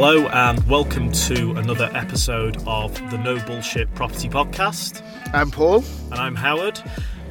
[0.00, 5.02] Hello, and welcome to another episode of the No Bullshit Property Podcast.
[5.34, 5.82] I'm Paul.
[6.12, 6.80] And I'm Howard.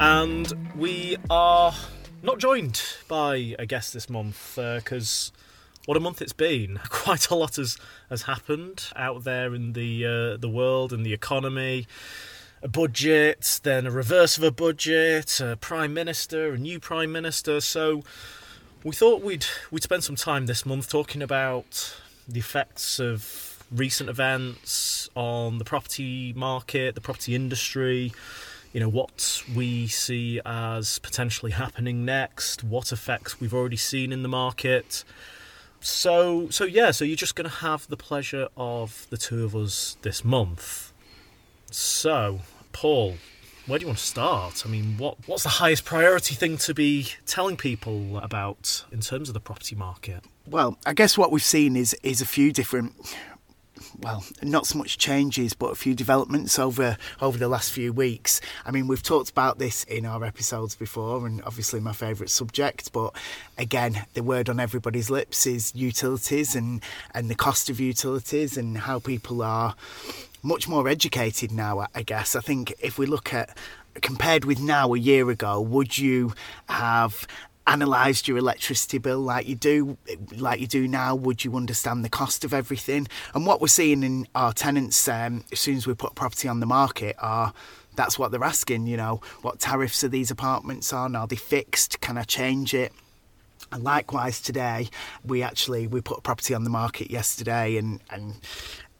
[0.01, 1.73] And we are
[2.23, 5.31] not joined by a guest this month because
[5.85, 6.81] what a month it's been.
[6.89, 7.77] Quite a lot has,
[8.09, 11.87] has happened out there in the, uh, the world and the economy.
[12.61, 17.61] A budget, then a reverse of a budget, a prime minister, a new prime minister.
[17.61, 18.03] So
[18.83, 21.95] we thought we'd we'd spend some time this month talking about
[22.27, 28.13] the effects of recent events on the property market, the property industry,
[28.73, 34.23] you know, what we see as potentially happening next, what effects we've already seen in
[34.23, 35.03] the market.
[35.79, 39.55] So so yeah, so you're just going to have the pleasure of the two of
[39.55, 40.91] us this month.
[41.69, 42.39] So,
[42.71, 43.15] Paul,
[43.65, 44.63] where do you want to start?
[44.65, 49.29] I mean, what what's the highest priority thing to be telling people about in terms
[49.29, 50.23] of the property market?
[50.49, 52.93] Well, I guess what we've seen is is a few different
[53.99, 58.39] well, not so much changes, but a few developments over over the last few weeks.
[58.65, 62.93] I mean, we've talked about this in our episodes before, and obviously my favourite subject.
[62.93, 63.13] But
[63.57, 66.81] again, the word on everybody's lips is utilities and
[67.13, 69.75] and the cost of utilities and how people are
[70.43, 71.87] much more educated now.
[71.93, 73.57] I guess I think if we look at
[73.95, 76.33] compared with now a year ago, would you
[76.69, 77.27] have
[77.67, 79.97] analysed your electricity bill like you do
[80.35, 81.13] like you do now?
[81.15, 83.07] Would you understand the cost of everything?
[83.35, 86.59] And what we're seeing in our tenants um, as soon as we put property on
[86.59, 87.53] the market are
[87.95, 91.15] that's what they're asking you know what tariffs are these apartments on?
[91.15, 91.99] Are they fixed?
[92.01, 92.93] Can i change it?
[93.71, 94.89] And likewise today
[95.25, 98.35] we actually we put a property on the market yesterday and and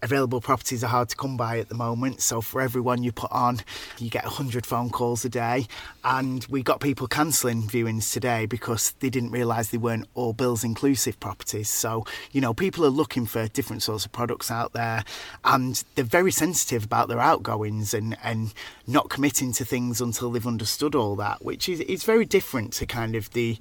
[0.02, 2.22] available properties are hard to come by at the moment.
[2.22, 3.62] So for everyone you put on,
[3.98, 5.68] you get 100 phone calls a day.
[6.04, 10.64] And we got people cancelling viewings today because they didn't realise they weren't all bills
[10.64, 11.70] inclusive properties.
[11.70, 15.04] So, you know, people are looking for different sorts of products out there
[15.44, 18.54] and they're very sensitive about their outgoings and, and
[18.86, 22.86] not committing to things until they've understood all that, which is, is very different to
[22.86, 23.58] kind of the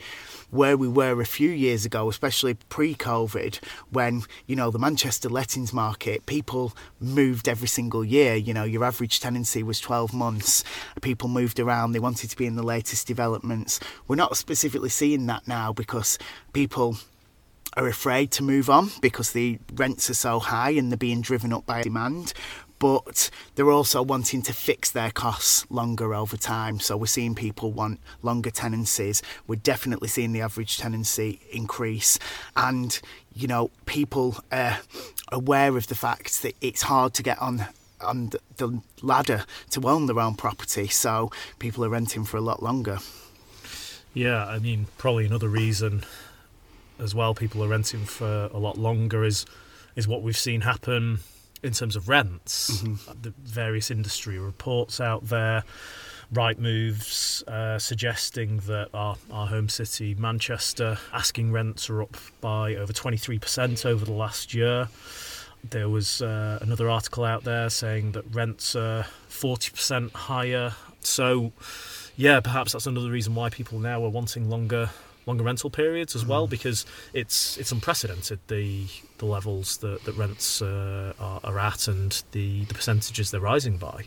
[0.56, 5.72] where we were a few years ago, especially pre-COVID, when you know the Manchester lettings
[5.72, 8.34] market, people moved every single year.
[8.34, 10.64] You know, your average tenancy was 12 months.
[11.02, 13.78] People moved around; they wanted to be in the latest developments.
[14.08, 16.18] We're not specifically seeing that now because
[16.52, 16.96] people
[17.76, 21.52] are afraid to move on because the rents are so high and they're being driven
[21.52, 22.32] up by demand
[22.78, 26.80] but they're also wanting to fix their costs longer over time.
[26.80, 29.22] So we're seeing people want longer tenancies.
[29.46, 32.18] We're definitely seeing the average tenancy increase.
[32.56, 32.98] And,
[33.34, 34.78] you know, people are
[35.32, 37.66] aware of the fact that it's hard to get on
[38.02, 40.86] on the ladder to own their own property.
[40.86, 42.98] So people are renting for a lot longer.
[44.12, 46.04] Yeah, I mean, probably another reason
[46.98, 49.44] as well people are renting for a lot longer is
[49.94, 51.20] is what we've seen happen
[51.66, 53.20] in terms of rents, mm-hmm.
[53.20, 55.64] the various industry reports out there,
[56.32, 62.92] Rightmove's uh, suggesting that our, our home city, Manchester, asking rents are up by over
[62.92, 64.88] 23% over the last year.
[65.68, 70.74] There was uh, another article out there saying that rents are 40% higher.
[71.00, 71.52] So,
[72.16, 74.90] yeah, perhaps that's another reason why people now are wanting longer
[75.26, 76.50] longer rental periods as well mm.
[76.50, 78.86] because it's it's unprecedented the
[79.18, 83.78] the levels that, that rents uh, are, are, at and the, the percentages they're rising
[83.78, 84.04] by.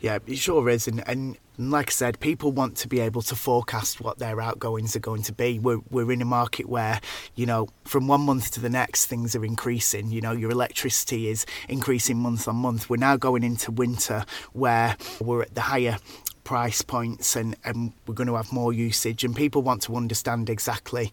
[0.00, 3.36] Yeah, it sure is, and, and like I said, people want to be able to
[3.36, 5.58] forecast what their outgoings are going to be.
[5.58, 7.00] We're we're in a market where
[7.36, 10.10] you know from one month to the next things are increasing.
[10.10, 12.90] You know your electricity is increasing month on month.
[12.90, 15.98] We're now going into winter where we're at the higher
[16.44, 20.48] price points and, and we're going to have more usage and people want to understand
[20.50, 21.10] exactly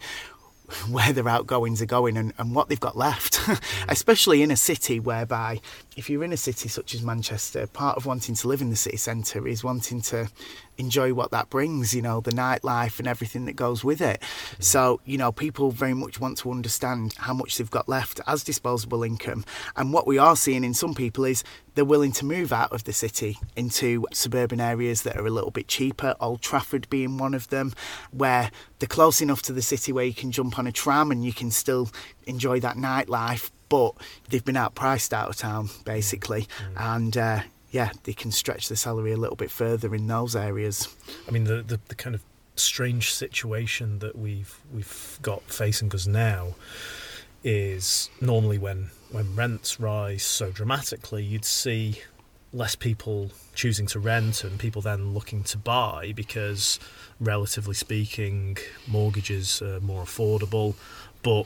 [0.90, 3.60] where their outgoings are going and, and what they've got left, mm.
[3.90, 5.60] especially in a city whereby,
[5.98, 8.78] if you're in a city such as Manchester, part of wanting to live in the
[8.78, 10.30] city centre is wanting to
[10.78, 14.22] enjoy what that brings, you know, the nightlife and everything that goes with it.
[14.22, 14.64] Mm.
[14.64, 18.42] So, you know, people very much want to understand how much they've got left as
[18.44, 19.44] disposable income.
[19.76, 21.44] And what we are seeing in some people is
[21.76, 25.52] they're willing to move out of the city into suburban areas that are a little
[25.52, 27.74] bit cheaper, Old Trafford being one of them,
[28.12, 28.50] where
[28.80, 31.34] they're close enough to the city where you can jump on a tram and you
[31.34, 31.90] can still
[32.26, 33.52] enjoy that nightlife.
[33.72, 33.94] But
[34.30, 36.42] they've been outpriced out of town, basically.
[36.76, 36.96] Mm.
[36.96, 37.40] And uh,
[37.72, 40.94] yeah, they can stretch the salary a little bit further in those areas.
[41.26, 42.22] I mean, the, the, the kind of
[42.56, 46.54] strange situation that we've we've got facing us now
[47.46, 52.02] is normally when when rents rise so dramatically, you'd see
[52.54, 56.78] less people choosing to rent and people then looking to buy because
[57.22, 58.58] relatively speaking
[58.88, 60.76] mortgages are more affordable
[61.24, 61.46] but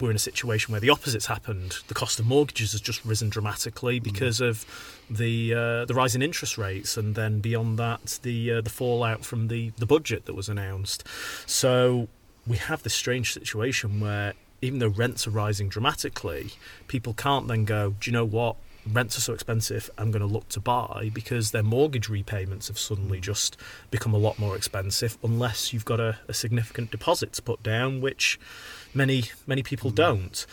[0.00, 1.78] we're in a situation where the opposite's happened.
[1.88, 4.64] The cost of mortgages has just risen dramatically because of
[5.08, 9.24] the uh, the rise in interest rates, and then beyond that, the uh, the fallout
[9.24, 11.06] from the the budget that was announced.
[11.46, 12.08] So
[12.46, 16.50] we have this strange situation where even though rents are rising dramatically,
[16.86, 18.56] people can't then go, do you know what?
[18.90, 22.78] Rents are so expensive, I'm going to look to buy because their mortgage repayments have
[22.78, 23.56] suddenly just
[23.90, 28.00] become a lot more expensive unless you've got a, a significant deposit to put down,
[28.00, 28.38] which
[28.94, 30.46] many many people don't.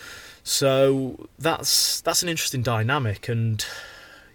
[0.43, 3.65] So that's that's an interesting dynamic, and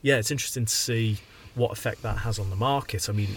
[0.03, 1.19] yeah, it's interesting to see
[1.55, 3.09] what effect that has on the market.
[3.09, 3.37] I mean,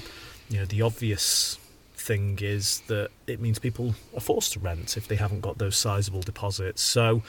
[0.49, 1.57] you know, the obvious
[1.95, 5.75] thing is that it means people are forced to rent if they haven't got those
[5.75, 6.81] sizable deposits.
[6.81, 7.23] So,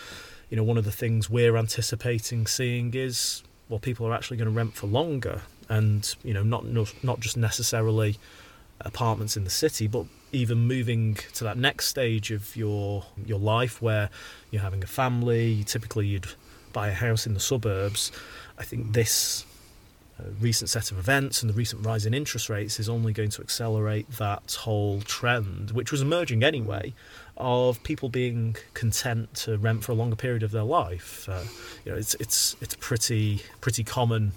[0.50, 4.50] you know, one of the things we're anticipating seeing is well, people are actually going
[4.50, 6.64] to rent for longer, and you know, not
[7.02, 8.16] not just necessarily
[8.80, 13.80] apartments in the city, but even moving to that next stage of your your life
[13.80, 14.10] where
[14.50, 15.64] you're having a family.
[15.64, 16.26] Typically, you'd
[16.72, 18.12] buy a house in the suburbs.
[18.58, 19.44] I think this
[20.18, 23.30] uh, recent set of events and the recent rise in interest rates is only going
[23.30, 26.94] to accelerate that whole trend, which was emerging anyway,
[27.36, 31.28] of people being content to rent for a longer period of their life.
[31.28, 31.42] Uh,
[31.84, 34.32] you know, it's it's it's pretty pretty common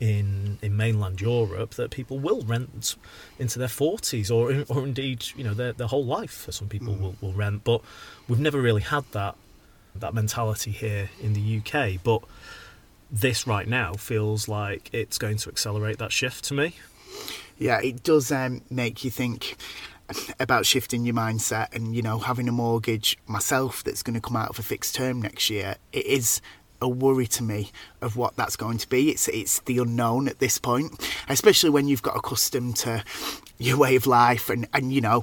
[0.00, 2.96] in in mainland Europe that people will rent
[3.38, 6.32] into their forties or or indeed you know their their whole life.
[6.32, 7.00] For some people mm.
[7.00, 7.82] will, will rent, but
[8.26, 9.36] we've never really had that
[9.94, 12.02] that mentality here in the UK.
[12.02, 12.22] But
[13.10, 16.76] this right now feels like it's going to accelerate that shift to me.
[17.58, 19.56] Yeah, it does um, make you think
[20.40, 24.34] about shifting your mindset and you know having a mortgage myself that's going to come
[24.34, 26.40] out of a fixed term next year it is
[26.80, 30.38] a worry to me of what that's going to be it's it's the unknown at
[30.38, 30.92] this point
[31.28, 33.04] especially when you've got accustomed to
[33.58, 35.22] your way of life and and you know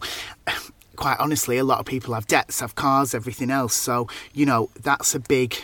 [0.97, 3.73] quite honestly, a lot of people have debts, have cars, everything else.
[3.73, 5.55] So, you know, that's a big,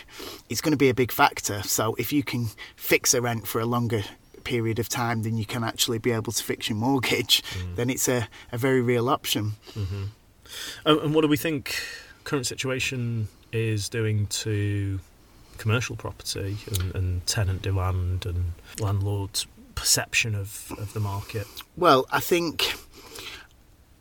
[0.48, 1.62] it's going to be a big factor.
[1.62, 4.04] So, if you can fix a rent for a longer
[4.44, 7.76] period of time than you can actually be able to fix your mortgage, mm.
[7.76, 9.52] then it's a, a very real option.
[9.72, 10.04] Mm-hmm.
[10.86, 11.82] Oh, and what do we think
[12.22, 15.00] current situation is doing to
[15.58, 21.46] commercial property and, and tenant demand and landlords' perception of, of the market?
[21.76, 22.74] Well, I think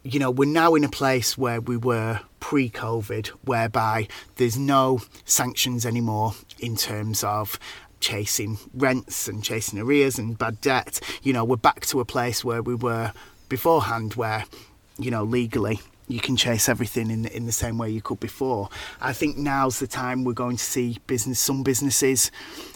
[0.03, 5.01] you know, we're now in a place where we were pre COVID, whereby there's no
[5.25, 7.57] sanctions anymore in terms of
[8.01, 10.99] chasing rents and chasing arrears and bad debt.
[11.23, 13.13] You know, we're back to a place where we were
[13.47, 14.43] beforehand, where,
[14.97, 15.79] you know, legally
[16.13, 18.69] you can chase everything in in the same way you could before.
[19.01, 22.31] I think now's the time we're going to see business some businesses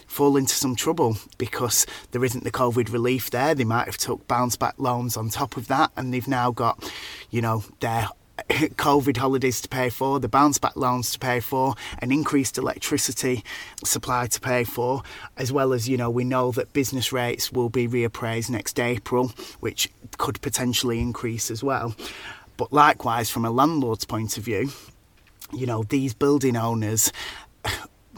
[0.08, 3.54] fall into some trouble because there isn't the COVID relief there.
[3.54, 6.92] They might have took bounce back loans on top of that, and they've now got,
[7.30, 8.08] you know, their
[8.48, 13.44] COVID holidays to pay for, the bounce back loans to pay for, an increased electricity
[13.84, 15.02] supply to pay for,
[15.36, 19.32] as well as, you know, we know that business rates will be reappraised next April,
[19.60, 21.94] which could potentially increase as well.
[22.58, 24.70] But likewise, from a landlord's point of view,
[25.54, 27.10] you know, these building owners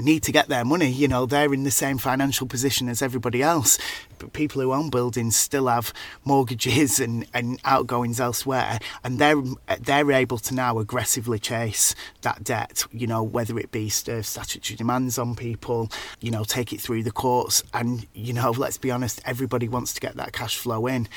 [0.00, 0.90] need to get their money.
[0.90, 3.78] You know, they're in the same financial position as everybody else.
[4.18, 5.92] But people who own buildings still have
[6.24, 9.42] mortgages and, and outgoings elsewhere, and they're
[9.80, 12.84] they're able to now aggressively chase that debt.
[12.92, 17.12] You know, whether it be statutory demands on people, you know, take it through the
[17.12, 21.08] courts, and you know, let's be honest, everybody wants to get that cash flow in.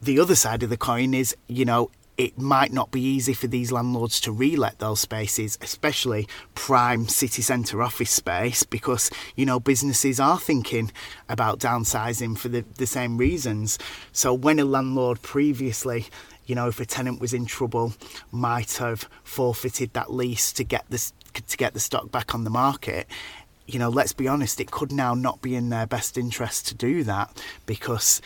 [0.00, 3.46] The other side of the coin is, you know, it might not be easy for
[3.46, 9.58] these landlords to relet those spaces, especially prime city centre office space, because you know
[9.58, 10.92] businesses are thinking
[11.28, 13.78] about downsizing for the, the same reasons.
[14.12, 16.06] So when a landlord previously
[16.44, 17.94] you know, if a tenant was in trouble,
[18.32, 22.50] might have forfeited that lease to get this to get the stock back on the
[22.50, 23.06] market.
[23.66, 26.74] You know, let's be honest, it could now not be in their best interest to
[26.74, 28.20] do that because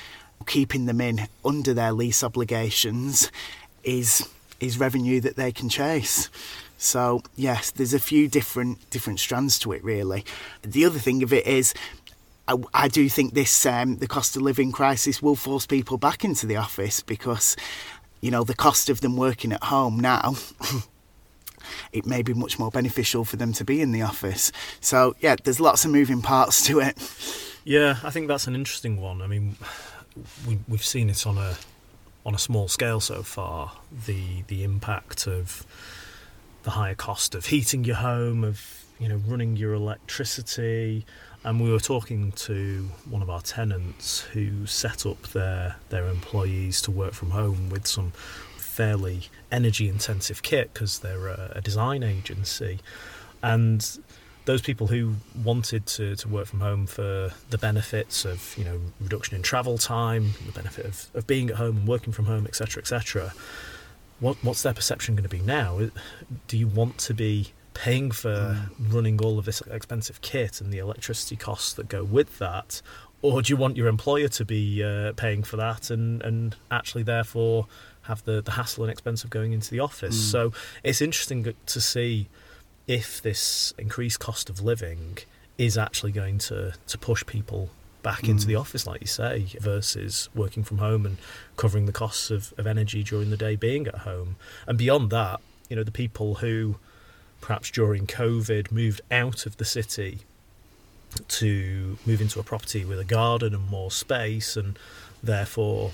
[0.47, 3.31] keeping them in under their lease obligations
[3.87, 4.29] is
[4.61, 6.29] is revenue that they can chase.
[6.77, 10.25] So yes, there's a few different different strands to it really.
[10.63, 11.73] The other thing of it is
[12.49, 16.25] I, I do think this um, the cost of living crisis will force people back
[16.25, 17.57] into the office because
[18.21, 20.35] you know the cost of them working at home now
[21.93, 24.53] it may be much more beneficial for them to be in the office.
[24.81, 26.97] So yeah, there's lots of moving parts to it.
[27.65, 29.23] Yeah, I think that's an interesting one.
[29.23, 29.57] I mean,
[30.47, 31.57] we, we've seen it on a
[32.27, 33.73] on a small scale so far,
[34.07, 35.65] the the impact of
[36.65, 41.07] the higher cost of heating your home, of you know running your electricity,
[41.45, 46.83] and we were talking to one of our tenants who set up their their employees
[46.83, 48.11] to work from home with some
[48.57, 52.81] fairly energy intensive kit because they're a, a design agency.
[53.43, 53.99] And
[54.47, 58.81] those people who wanted to, to work from home for the benefits of you know
[59.01, 62.47] reduction in travel time, the benefit of, of being at home and working from home,
[62.47, 63.35] etc., etc.
[64.21, 65.79] What what's their perception going to be now?
[66.49, 68.95] Do you want to be paying for mm.
[68.95, 72.81] running all of this expensive kit and the electricity costs that go with that,
[73.23, 77.03] or do you want your employer to be uh, paying for that and and actually
[77.03, 77.67] therefore
[78.03, 80.17] have the the hassle and expense of going into the office?
[80.17, 80.31] Mm.
[80.31, 80.53] So
[80.85, 82.29] it's interesting to see
[82.87, 85.19] if this increased cost of living
[85.59, 87.71] is actually going to to push people
[88.03, 88.29] back mm.
[88.29, 91.17] into the office, like you say, versus working from home and
[91.57, 94.37] covering the costs of, of energy during the day being at home.
[94.67, 96.77] And beyond that, you know, the people who
[97.41, 100.21] perhaps during COVID moved out of the city
[101.27, 104.79] to move into a property with a garden and more space and
[105.23, 105.93] therefore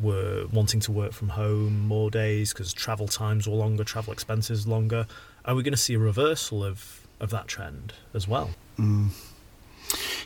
[0.00, 4.66] were wanting to work from home more days because travel times were longer, travel expenses
[4.66, 5.06] longer.
[5.50, 8.50] Are we going to see a reversal of, of that trend as well?
[8.78, 9.08] Mm.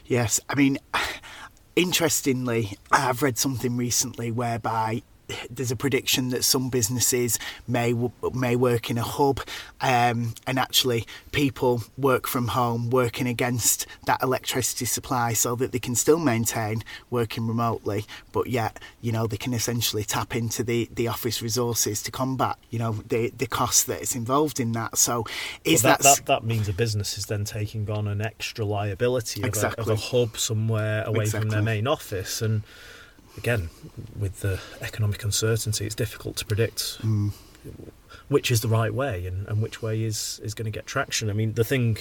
[0.05, 0.77] Yes, I mean,
[1.77, 5.03] interestingly, I've read something recently whereby
[5.51, 7.95] there's a prediction that some businesses may
[8.33, 9.41] may work in a hub,
[9.81, 15.79] um, and actually people work from home, working against that electricity supply, so that they
[15.79, 20.89] can still maintain working remotely, but yet you know they can essentially tap into the,
[20.95, 24.99] the office resources to combat you know the the cost that is involved in that.
[24.99, 25.25] So
[25.65, 29.49] is that, that, that means a business is then taking on an extra liability of,
[29.49, 29.83] exactly.
[29.83, 31.41] a, of a hub somewhere away exactly.
[31.41, 32.63] from their main office and
[33.37, 33.71] again,
[34.19, 37.33] with the economic uncertainty, it's difficult to predict mm.
[38.29, 41.31] which is the right way and, and which way is, is going to get traction.
[41.31, 41.99] I mean, the thing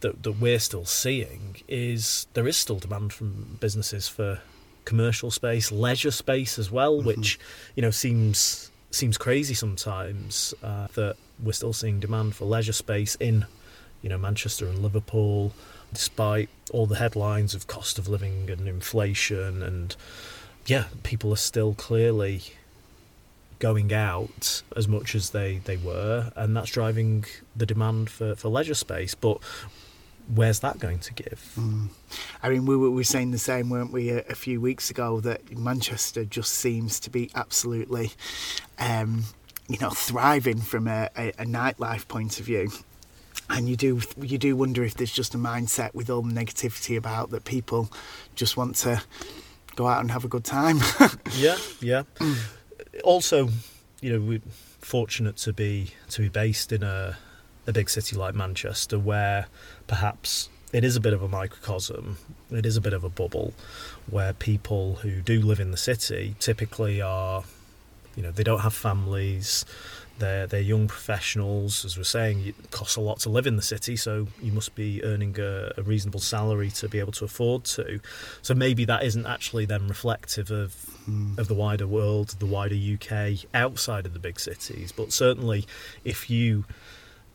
[0.00, 4.40] that, that we're still seeing is there is still demand from businesses for
[4.84, 7.08] commercial space, leisure space as well, mm-hmm.
[7.08, 7.38] which
[7.74, 13.14] you know seems seems crazy sometimes uh, that we're still seeing demand for leisure space
[13.16, 13.44] in
[14.02, 15.52] you know Manchester and Liverpool,
[15.92, 19.94] despite all the headlines of cost of living and inflation and
[20.68, 22.42] yeah, people are still clearly
[23.58, 27.24] going out as much as they, they were, and that's driving
[27.56, 29.14] the demand for, for leisure space.
[29.14, 29.38] But
[30.32, 31.54] where's that going to give?
[31.58, 31.88] Mm.
[32.42, 34.90] I mean, we were, we were saying the same, weren't we, a, a, few weeks
[34.90, 38.12] ago, that Manchester just seems to be absolutely,
[38.78, 39.24] um,
[39.68, 42.70] you know, thriving from a, a, a nightlife point of view
[43.50, 46.98] and you do you do wonder if there's just a mindset with all the negativity
[46.98, 47.88] about that people
[48.34, 49.00] just want to
[49.78, 50.80] go out and have a good time.
[51.36, 52.02] yeah, yeah.
[53.04, 53.48] also,
[54.00, 54.42] you know, we're
[54.80, 57.16] fortunate to be to be based in a
[57.66, 59.46] a big city like Manchester, where
[59.86, 62.18] perhaps it is a bit of a microcosm.
[62.50, 63.54] It is a bit of a bubble,
[64.10, 67.44] where people who do live in the city typically are,
[68.16, 69.64] you know, they don't have families.
[70.18, 71.84] They're, they're young professionals.
[71.84, 74.74] As we're saying, it costs a lot to live in the city, so you must
[74.74, 78.00] be earning a, a reasonable salary to be able to afford to.
[78.42, 80.74] So maybe that isn't actually then reflective of
[81.08, 81.38] mm.
[81.38, 84.92] of the wider world, the wider UK outside of the big cities.
[84.92, 85.66] But certainly,
[86.04, 86.64] if you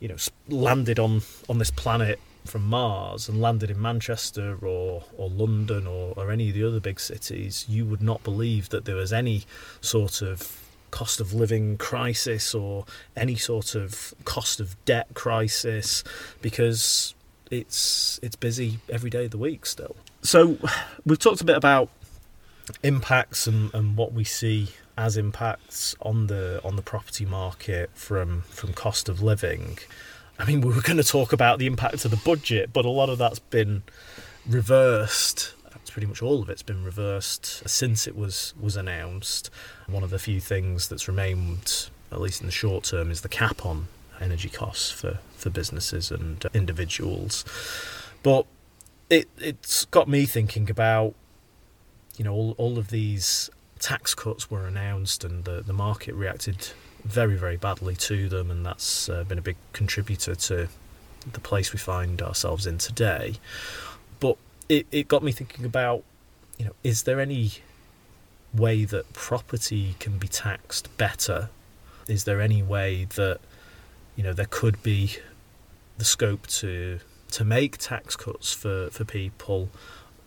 [0.00, 0.16] you know
[0.48, 6.12] landed on on this planet from Mars and landed in Manchester or, or London or,
[6.16, 9.44] or any of the other big cities, you would not believe that there was any
[9.80, 10.63] sort of
[10.94, 12.84] cost of living crisis or
[13.16, 16.04] any sort of cost of debt crisis
[16.40, 17.16] because
[17.50, 19.96] it's it's busy every day of the week still.
[20.22, 20.56] So
[21.04, 21.88] we've talked a bit about
[22.84, 28.42] impacts and, and what we see as impacts on the on the property market from
[28.42, 29.78] from cost of living.
[30.38, 32.90] I mean, we were going to talk about the impact of the budget, but a
[32.90, 33.82] lot of that's been
[34.46, 35.53] reversed
[35.94, 39.48] pretty much all of it's been reversed since it was was announced.
[39.86, 43.28] One of the few things that's remained, at least in the short term, is the
[43.28, 43.86] cap on
[44.20, 47.44] energy costs for, for businesses and individuals.
[48.24, 48.44] But
[49.08, 51.14] it it's got me thinking about
[52.16, 53.48] you know all, all of these
[53.78, 56.70] tax cuts were announced and the, the market reacted
[57.04, 60.66] very very badly to them and that's uh, been a big contributor to
[61.32, 63.36] the place we find ourselves in today
[64.68, 66.02] it, it got me thinking about,
[66.58, 67.52] you know, is there any
[68.52, 71.50] way that property can be taxed better?
[72.08, 73.40] Is there any way that,
[74.16, 75.16] you know, there could be
[75.98, 79.68] the scope to to make tax cuts for, for people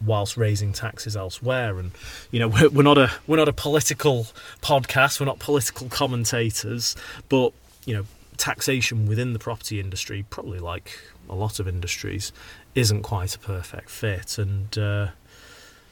[0.05, 1.91] whilst raising taxes elsewhere and
[2.31, 4.27] you know we're, we're not a we're not a political
[4.61, 6.95] podcast we're not political commentators
[7.29, 7.53] but
[7.85, 12.31] you know taxation within the property industry probably like a lot of industries
[12.77, 14.37] isn't quite a perfect fit.
[14.37, 15.07] And uh,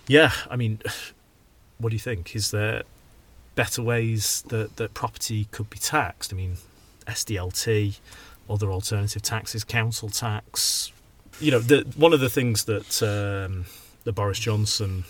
[0.07, 0.79] yeah, I mean,
[1.79, 2.35] what do you think?
[2.35, 2.83] Is there
[3.55, 6.31] better ways that, that property could be taxed?
[6.31, 6.57] I mean,
[7.07, 7.99] SDLT,
[8.49, 10.91] other alternative taxes, council tax.
[11.39, 13.65] You know, the, one of the things that um,
[14.03, 15.05] that Boris Johnson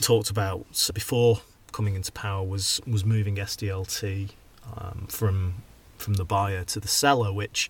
[0.00, 0.64] talked about
[0.94, 1.40] before
[1.72, 4.30] coming into power was was moving SDLT
[4.78, 5.54] um, from
[5.98, 7.68] from the buyer to the seller, which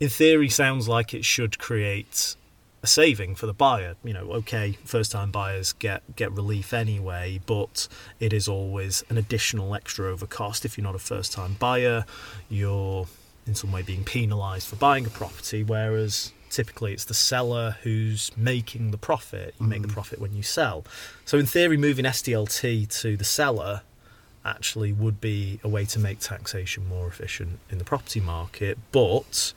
[0.00, 2.34] in theory sounds like it should create
[2.82, 3.94] a saving for the buyer.
[4.02, 7.86] You know, okay, first time buyers get get relief anyway, but
[8.18, 10.64] it is always an additional extra over cost.
[10.64, 12.04] If you're not a first time buyer,
[12.48, 13.06] you're
[13.46, 18.32] in some way being penalised for buying a property, whereas typically it's the seller who's
[18.36, 19.54] making the profit.
[19.60, 19.92] You make the mm.
[19.92, 20.84] profit when you sell.
[21.24, 23.82] So in theory, moving SDLT to the seller
[24.44, 29.52] actually would be a way to make taxation more efficient in the property market, but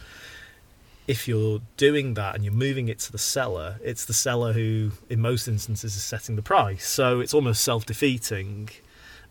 [1.07, 4.91] if you're doing that and you're moving it to the seller, it's the seller who,
[5.09, 6.87] in most instances, is setting the price.
[6.87, 8.69] So it's almost self defeating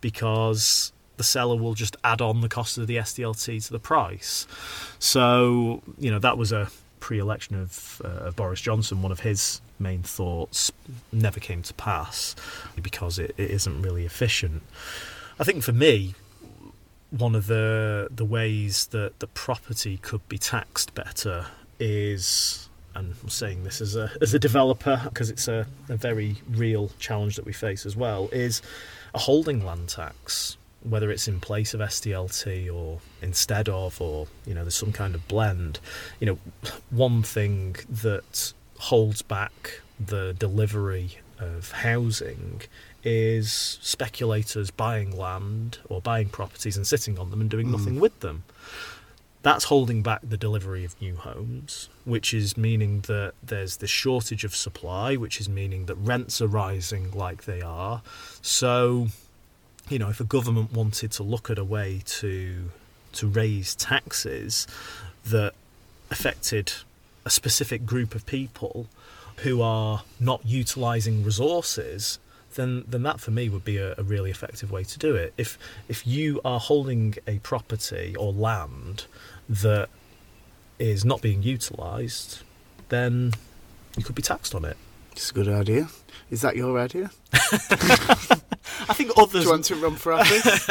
[0.00, 4.46] because the seller will just add on the cost of the SDLT to the price.
[4.98, 6.68] So, you know, that was a
[7.00, 9.02] pre election of, uh, of Boris Johnson.
[9.02, 10.72] One of his main thoughts
[11.10, 12.36] never came to pass
[12.80, 14.62] because it, it isn't really efficient.
[15.40, 16.14] I think for me,
[17.10, 21.46] one of the the ways that the property could be taxed better
[21.78, 26.36] is and I'm saying this as a as a developer because it's a, a very
[26.50, 28.60] real challenge that we face as well is
[29.14, 34.54] a holding land tax whether it's in place of SDLT or instead of or you
[34.54, 35.78] know there's some kind of blend.
[36.20, 36.38] You know
[36.90, 42.62] one thing that holds back the delivery of housing
[43.04, 47.72] is speculators buying land or buying properties and sitting on them and doing mm.
[47.72, 48.44] nothing with them
[49.42, 54.44] that's holding back the delivery of new homes, which is meaning that there's this shortage
[54.44, 58.02] of supply, which is meaning that rents are rising like they are.
[58.40, 59.08] So,
[59.88, 62.70] you know, if a government wanted to look at a way to
[63.14, 64.66] to raise taxes
[65.26, 65.52] that
[66.10, 66.72] affected
[67.26, 68.86] a specific group of people
[69.38, 72.18] who are not utilizing resources
[72.54, 75.32] then then that for me would be a, a, really effective way to do it.
[75.36, 79.06] If if you are holding a property or land
[79.48, 79.88] that
[80.78, 82.42] is not being utilised,
[82.88, 83.32] then
[83.96, 84.76] you could be taxed on it.
[85.12, 85.88] It's a good idea.
[86.30, 87.10] Is that your idea?
[88.88, 89.42] I think others.
[89.42, 90.68] Do you want to run for office?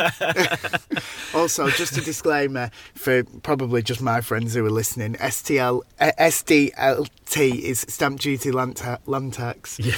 [1.35, 7.59] also, just a disclaimer for probably just my friends who are listening: STL, uh, SDLT
[7.59, 9.79] is stamp duty land, ta- land tax.
[9.79, 9.95] Yeah.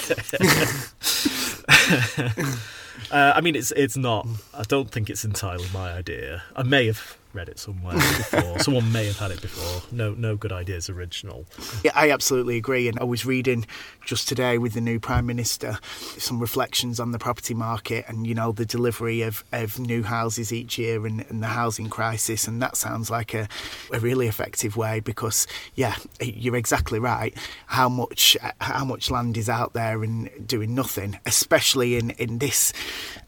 [3.12, 4.28] uh, I mean, it's it's not.
[4.54, 6.44] I don't think it's entirely my idea.
[6.56, 8.60] I may have read it somewhere before.
[8.60, 9.82] Someone may have had it before.
[9.92, 11.46] No, no good ideas original.
[11.84, 12.88] Yeah, I absolutely agree.
[12.88, 13.66] And I was reading
[14.06, 15.80] just today with the new prime minister
[16.18, 20.54] some reflections on the property market and you know the delivery of, of new houses
[20.54, 22.48] each year and, and the housing crisis.
[22.48, 23.48] And that sounds like a,
[23.92, 27.36] a really effective way because yeah, you're exactly right.
[27.68, 32.74] How much how much land is out there and doing nothing, especially in in this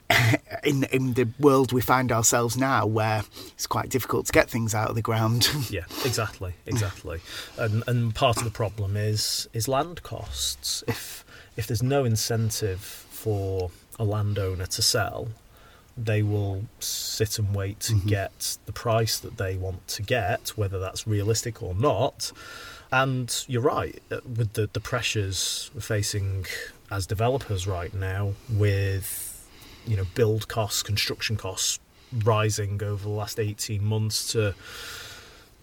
[0.63, 4.75] in in the world we find ourselves now, where it's quite difficult to get things
[4.75, 5.49] out of the ground.
[5.69, 7.21] yeah, exactly, exactly.
[7.57, 10.83] And and part of the problem is is land costs.
[10.87, 11.25] If
[11.57, 15.29] if there's no incentive for a landowner to sell,
[15.97, 18.07] they will sit and wait to mm-hmm.
[18.07, 22.31] get the price that they want to get, whether that's realistic or not.
[22.91, 26.45] And you're right, uh, with the, the pressures we're facing
[26.91, 29.24] as developers right now, with
[29.87, 31.79] you know build costs, construction costs
[32.23, 34.53] rising over the last 18 months to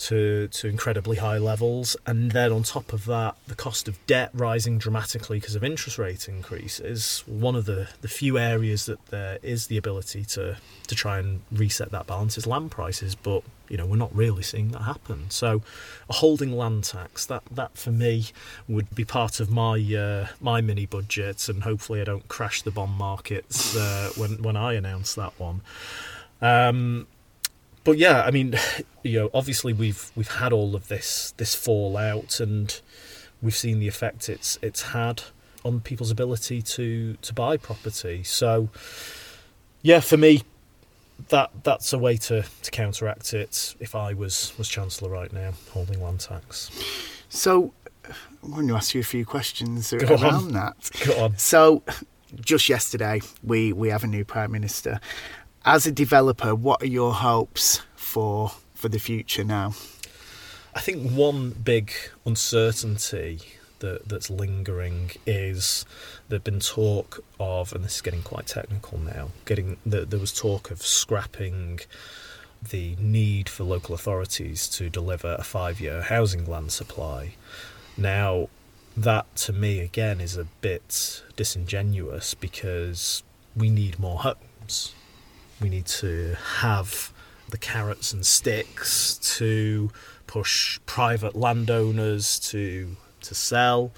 [0.03, 1.97] to to incredibly high levels.
[2.07, 5.99] And then on top of that the cost of debt rising dramatically because of interest
[5.99, 10.57] rate increases one of the the few areas that there is the ability to
[10.89, 13.15] to try and reset that balance is land prices.
[13.15, 15.31] But you know we're not really seeing that happen.
[15.31, 15.63] So
[16.11, 18.27] a holding land tax that that for me
[18.67, 22.73] would be part of my uh, my mini budget and hopefully I don't crash the
[22.73, 25.61] bond markets uh, when when I announce that one.
[26.41, 27.07] Um,
[27.85, 28.55] but yeah, I mean,
[29.03, 32.81] you know, obviously we've we've had all of this this fallout, and
[33.41, 35.23] we've seen the effect it's it's had
[35.65, 38.23] on people's ability to to buy property.
[38.23, 38.69] So,
[39.83, 40.43] yeah, for me,
[41.29, 43.75] that that's a way to, to counteract it.
[43.81, 46.71] If I was was chancellor right now, holding land tax.
[47.29, 47.73] So,
[48.43, 50.53] I'm going to ask you a few questions Go around on.
[50.53, 50.91] that.
[51.07, 51.39] Go on.
[51.39, 51.83] So,
[52.41, 55.01] just yesterday, we we have a new prime minister,
[55.65, 59.75] as a developer, what are your hopes for for the future now?
[60.75, 61.93] I think one big
[62.25, 63.41] uncertainty
[63.81, 65.85] that, that's lingering is
[66.29, 69.31] there've been talk of, and this is getting quite technical now.
[69.45, 71.81] Getting there was talk of scrapping
[72.71, 77.35] the need for local authorities to deliver a five year housing land supply.
[77.97, 78.49] Now,
[78.97, 83.23] that to me again is a bit disingenuous because
[83.55, 84.95] we need more homes.
[85.63, 87.13] We need to have
[87.49, 89.91] the carrots and sticks to
[90.27, 93.93] push private landowners to to sell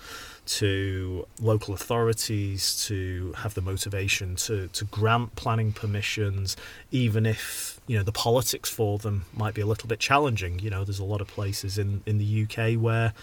[0.46, 6.56] to local authorities to have the motivation to, to grant planning permissions,
[6.90, 10.58] even if you know the politics for them might be a little bit challenging.
[10.58, 13.14] You know, there's a lot of places in, in the UK where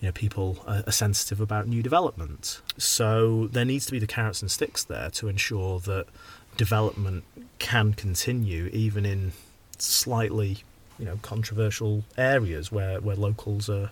[0.00, 2.60] you know people are, are sensitive about new development.
[2.76, 6.06] So there needs to be the carrots and sticks there to ensure that
[6.56, 7.24] development
[7.58, 9.32] can continue, even in
[9.78, 10.58] slightly
[10.98, 13.90] you know controversial areas where, where locals are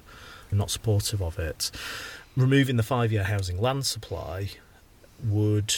[0.52, 1.70] not supportive of it
[2.36, 4.48] removing the five year housing land supply
[5.24, 5.74] would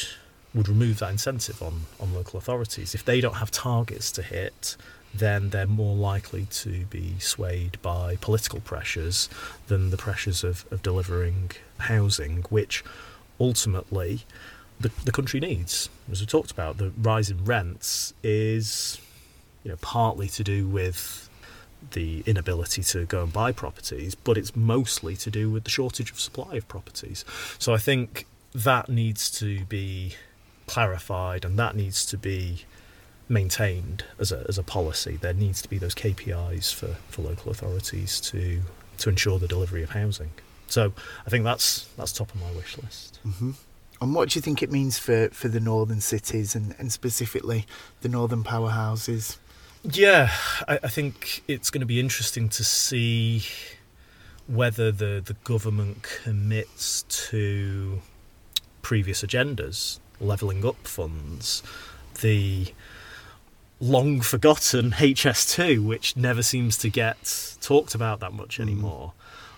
[0.55, 2.95] would remove that incentive on, on local authorities.
[2.95, 4.77] If they don't have targets to hit,
[5.15, 9.31] then they're more likely to be swayed by political pressures
[9.69, 12.85] than the pressures of, of delivering housing, which
[13.41, 14.27] ultimately
[14.81, 15.89] the, the country needs.
[16.11, 19.01] As we talked about, the rise in rents is
[19.65, 21.29] you know partly to do with
[21.93, 26.11] the inability to go and buy properties, but it's mostly to do with the shortage
[26.11, 27.25] of supply of properties.
[27.59, 30.15] So I think that needs to be
[30.67, 32.65] clarified and that needs to be
[33.29, 35.19] maintained as a, as a policy.
[35.21, 38.63] There needs to be those KPIs for, for local authorities to
[38.99, 40.31] to ensure the delivery of housing.
[40.69, 40.93] So
[41.27, 43.19] I think that's that's top of my wish list.
[43.27, 43.53] Mm-hmm.
[44.03, 47.67] And what do you think it means for, for the northern cities and, and specifically
[48.01, 49.39] the northern powerhouses?
[49.85, 50.31] Yeah,
[50.67, 53.45] I, I think it's going to be interesting to see
[54.49, 58.01] whether the, the government commits to
[58.83, 61.63] previous agendas, levelling up funds,
[62.23, 62.75] the
[63.79, 68.63] long forgotten HS2, which never seems to get talked about that much mm.
[68.63, 69.13] anymore,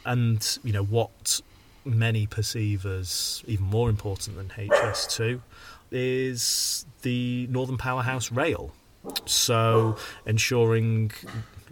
[0.04, 1.40] and you know what
[1.85, 5.40] many perceive as even more important than HS2
[5.90, 8.73] is the Northern Powerhouse Rail
[9.27, 11.12] so ensuring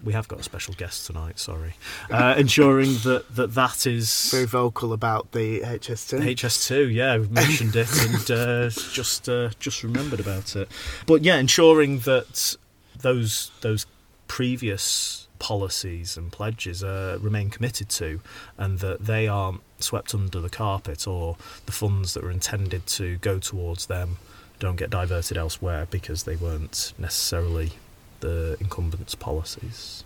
[0.04, 1.38] we have got a special guest tonight.
[1.38, 1.74] Sorry,
[2.10, 6.20] uh, ensuring that, that that is very vocal about the HS2.
[6.34, 10.68] HS2, yeah, we've mentioned it and uh, just uh, just remembered about it.
[11.06, 12.56] But yeah, ensuring that
[12.98, 13.86] those those
[14.28, 18.20] previous policies and pledges uh, remain committed to,
[18.56, 23.16] and that they aren't swept under the carpet, or the funds that are intended to
[23.18, 24.18] go towards them
[24.60, 27.72] don't get diverted elsewhere because they weren't necessarily
[28.20, 30.04] the incumbents' policies.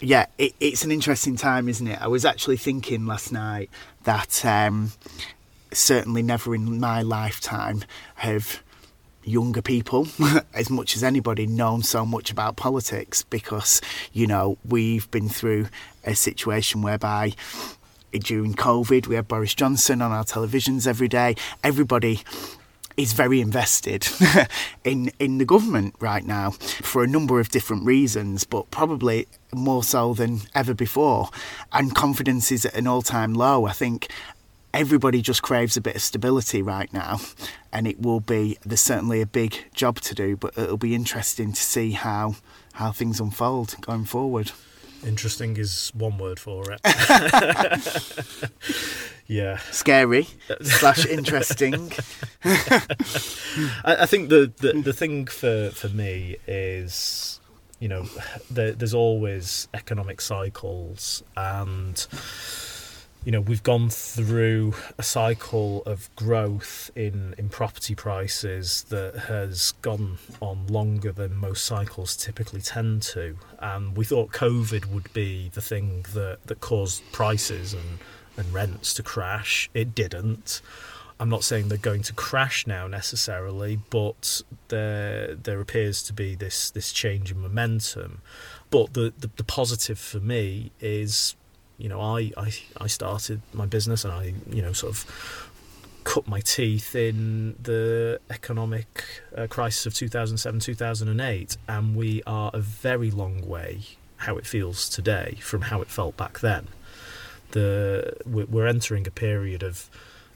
[0.00, 2.00] Yeah, it, it's an interesting time, isn't it?
[2.00, 3.70] I was actually thinking last night
[4.04, 4.92] that um,
[5.72, 7.82] certainly never in my lifetime
[8.16, 8.62] have
[9.24, 10.08] younger people,
[10.54, 13.80] as much as anybody, known so much about politics because,
[14.12, 15.68] you know, we've been through
[16.04, 17.32] a situation whereby
[18.12, 21.34] during COVID we had Boris Johnson on our televisions every day.
[21.64, 22.20] Everybody
[22.96, 24.06] is very invested
[24.84, 29.82] in in the government right now for a number of different reasons, but probably more
[29.82, 31.30] so than ever before.
[31.72, 33.64] And confidence is at an all time low.
[33.66, 34.10] I think
[34.74, 37.20] everybody just craves a bit of stability right now,
[37.72, 41.52] and it will be there's certainly a big job to do, but it'll be interesting
[41.52, 42.36] to see how
[42.74, 44.52] how things unfold going forward.
[45.04, 46.80] Interesting is one word for it.
[49.26, 49.58] yeah.
[49.72, 50.28] Scary
[50.62, 51.90] slash interesting.
[52.44, 52.82] I,
[53.84, 57.40] I, think the, the, the thing for, for me is,
[57.80, 58.06] you know,
[58.48, 62.06] the, there's always economic cycles and
[63.24, 69.72] you know we've gone through a cycle of growth in in property prices that has
[69.82, 73.36] gone on longer than most cycles typically tend to.
[73.60, 77.98] And we thought covid would be the thing that that caused prices and
[78.36, 79.70] and rents to crash.
[79.74, 80.60] It didn't.
[81.20, 86.34] I'm not saying they're going to crash now necessarily, but there there appears to be
[86.34, 88.22] this this change in momentum.
[88.70, 91.36] But the, the, the positive for me is
[91.82, 95.50] you know, I, I, I started my business and I, you know, sort of
[96.04, 99.04] cut my teeth in the economic
[99.36, 103.80] uh, crisis of 2007 2008 and we are a very long way
[104.18, 106.68] how it feels today from how it felt back then.
[107.50, 109.90] The we're entering a period of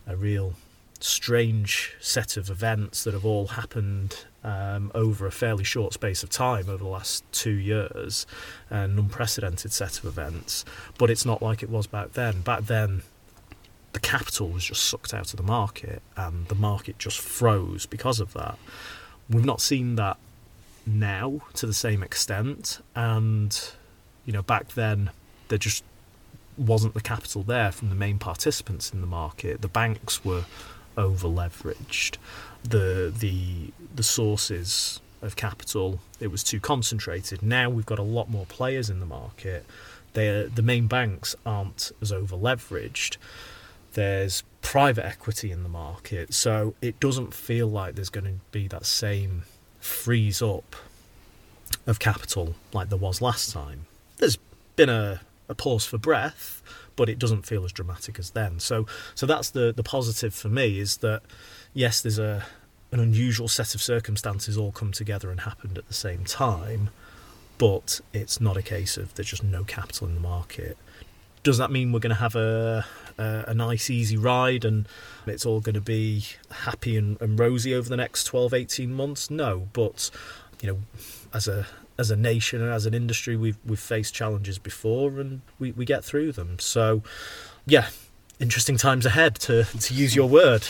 [0.04, 0.54] a real
[0.98, 6.30] strange set of events that have all happened um, over a fairly short space of
[6.30, 8.26] time over the last two years,
[8.70, 10.64] an unprecedented set of events.
[10.98, 12.42] But it's not like it was back then.
[12.42, 13.02] Back then,
[13.92, 18.20] the capital was just sucked out of the market, and the market just froze because
[18.20, 18.56] of that.
[19.28, 20.16] We've not seen that
[20.87, 23.70] now to the same extent, and
[24.24, 25.11] you know back then
[25.48, 25.82] there just
[26.56, 29.61] wasn't the capital there from the main participants in the market.
[29.61, 30.44] The banks were
[30.96, 32.16] over leveraged.
[32.62, 37.42] The the the sources of capital it was too concentrated.
[37.42, 39.64] Now we've got a lot more players in the market.
[40.12, 43.16] They the main banks aren't as over leveraged.
[43.92, 48.68] There's private equity in the market, so it doesn't feel like there's going to be
[48.68, 49.44] that same
[49.80, 50.76] freeze up
[51.87, 53.87] of capital like there was last time.
[54.18, 54.38] There's
[54.74, 56.62] been a, a pause for breath,
[56.96, 58.59] but it doesn't feel as dramatic as then.
[58.59, 61.22] So so that's the the positive for me is that
[61.74, 62.44] yes, there's a
[62.92, 66.90] an unusual set of circumstances all come together and happened at the same time,
[67.59, 70.76] but it's not a case of there's just no capital in the market.
[71.42, 72.85] Does that mean we're going to have a
[73.18, 74.87] a, a nice easy ride and
[75.26, 79.30] it's all going to be happy and, and rosy over the next 12 18 months?
[79.30, 80.11] No, but
[80.61, 80.79] you know,
[81.35, 81.66] as a
[81.99, 85.85] as a nation and as an industry, we've we've faced challenges before, and we, we
[85.85, 86.59] get through them.
[86.59, 87.03] So,
[87.66, 87.88] yeah,
[88.38, 90.66] interesting times ahead, to to use your word.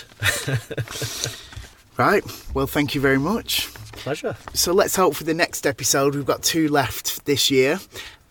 [1.96, 2.25] right.
[2.55, 3.72] Well, thank you very much.
[3.96, 4.37] Pleasure.
[4.53, 6.14] So let's hope for the next episode.
[6.14, 7.81] We've got two left this year.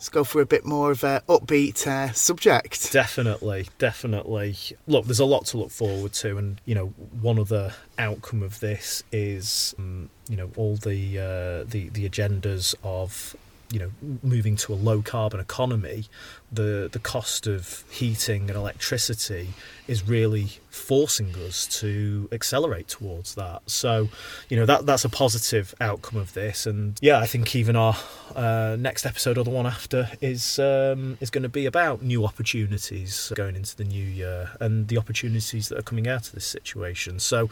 [0.06, 2.92] Let's go for a bit more of a upbeat uh, subject.
[2.92, 4.56] Definitely, definitely.
[4.86, 8.44] Look, there's a lot to look forward to, and you know, one of the outcome
[8.44, 13.36] of this is, um, you know, all the uh, the the agendas of
[13.72, 13.92] you know
[14.24, 16.06] moving to a low carbon economy
[16.52, 19.50] the the cost of heating and electricity
[19.88, 23.62] is really forcing us to accelerate towards that.
[23.66, 24.10] So
[24.50, 26.66] you know that that's a positive outcome of this.
[26.66, 27.96] And yeah i think even our
[28.36, 32.26] uh, next episode or the one after is um, is going to be about new
[32.26, 36.46] opportunities going into the new year and the opportunities that are coming out of this
[36.46, 37.20] situation.
[37.20, 37.50] So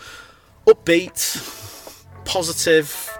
[0.66, 3.18] upbeat positive.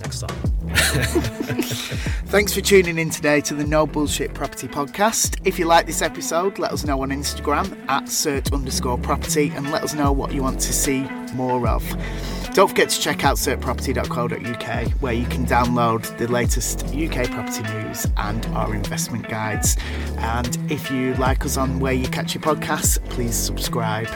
[0.00, 0.49] Next time.
[2.30, 5.40] Thanks for tuning in today to the No Bullshit Property Podcast.
[5.44, 9.72] If you like this episode, let us know on Instagram at cert underscore property and
[9.72, 11.02] let us know what you want to see
[11.34, 11.84] more of.
[12.54, 18.06] Don't forget to check out certproperty.co.uk where you can download the latest UK property news
[18.16, 19.76] and our investment guides.
[20.18, 24.08] And if you like us on where you catch your podcasts, please subscribe.